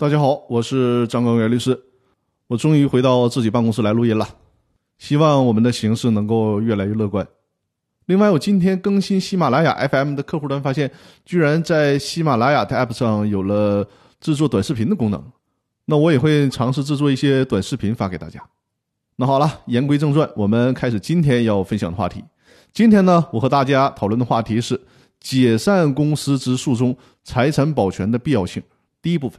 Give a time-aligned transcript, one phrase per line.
[0.00, 1.78] 大家好，我是张高原律师，
[2.46, 4.26] 我终于回到自己办公室来录音了，
[4.96, 7.28] 希望我们的形势能够越来越乐观。
[8.06, 10.90] 另外，我今天更新喜马拉雅 FM 的客户端，发现
[11.26, 13.86] 居然在喜马拉雅的 App 上有了
[14.22, 15.22] 制作短视频的功能，
[15.84, 18.42] 那我也会尝试制作一些短视频发给大家。
[19.16, 22.24] 那好了，言归正传，我们开始今天要分享的话题。
[22.72, 24.80] 今天呢，我和大家讨论的话题是
[25.20, 28.62] 解散公司之诉讼财产保全的必要性。
[29.02, 29.38] 第一部分，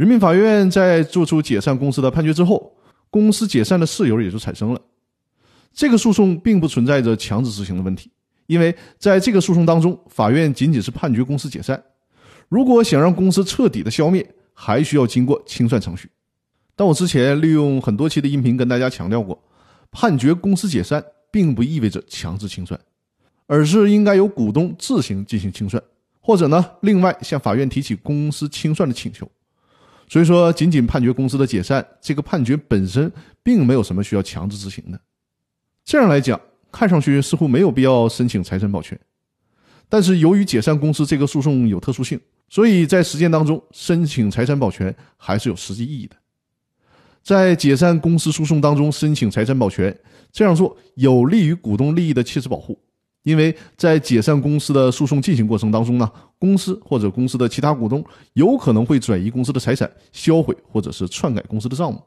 [0.00, 2.74] 人民法院在作出解散公司的判决之后，
[3.10, 4.80] 公司解散的事由也就产生了。
[5.74, 8.10] 这个诉讼并不存在着强制执行的问题，
[8.46, 11.84] 因为在这个诉讼当中，法院仅仅是判决公司解散。
[12.48, 16.08] 如果想让公司彻底的消灭，还需要经过清算程序。
[16.74, 19.38] 但我之前利用很多期的音频跟大家强调过，
[19.90, 22.80] 判决公司解散并不意味着强制清算，
[23.46, 25.82] 而是应该由股东自行进行清算，
[26.22, 29.30] 或者呢，另外向法院提起公司清算的请求。
[30.10, 33.10] 所以说，仅仅判决公司的解散，这个判决本身
[33.44, 35.00] 并没有什么需要强制执行的。
[35.84, 36.38] 这样来讲，
[36.72, 38.98] 看上去似乎没有必要申请财产保全。
[39.88, 46.16] 但是由于解散公司这个诉讼有特殊性，所以在实践当中申请财产保全还是有实际意义的。
[47.22, 49.96] 在解散公司诉讼当中申请财产保全，
[50.32, 52.76] 这样做有利于股东利益的切实保护。
[53.22, 62.02] 因为在解散公司的诉讼进行过程当中呢，公司或者公司的其他股东有可能会转移公司的财产、销毁或者是篡改公司的账目。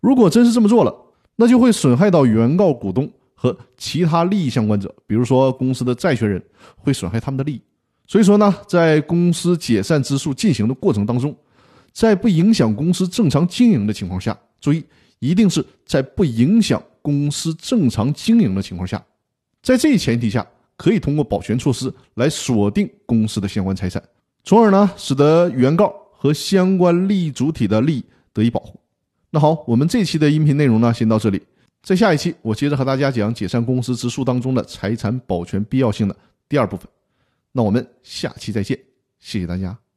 [0.00, 0.94] 如果真是这么做了，
[1.36, 6.42] 那就会损害到原告股东和其他利益相关者，比如说公司的债权人，
[6.76, 7.62] 会损害他们的利益。
[8.06, 11.34] 所以说呢，在公司解散之诉进行的过程当中，
[11.92, 14.84] 在不影响公司正常经营的情况下，注意，
[15.18, 19.02] 一定是在不影响公司正常经营的情况下，
[19.62, 24.02] 在这一前提下，可以通过保全措施来锁定公司的相关财产，
[24.44, 28.80] 从而呢，使得原告和相关利益主体的利益得以保护。
[29.30, 31.40] 那好，我们这期的音频内容呢，先到这里。
[31.82, 36.16] 在下一期，我接着和大家讲解散公司之诉当中的财产保全必要性的
[36.48, 36.86] 第二部分。
[37.52, 38.78] 那我们下期再见，
[39.18, 39.89] 谢谢大家。